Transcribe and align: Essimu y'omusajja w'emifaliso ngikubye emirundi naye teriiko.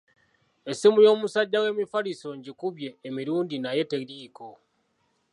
Essimu 0.71 0.99
y'omusajja 1.05 1.57
w'emifaliso 1.63 2.27
ngikubye 2.37 2.89
emirundi 3.07 3.55
naye 3.59 3.83
teriiko. 3.91 4.47